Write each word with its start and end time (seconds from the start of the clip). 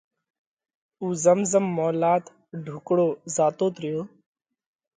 اُو 1.01 1.07
زم 1.23 1.39
زم 1.51 1.65
مولات 1.77 2.25
ڍُوڪڙو 2.65 3.07
زاتوت 3.35 3.75
ريو، 3.83 4.01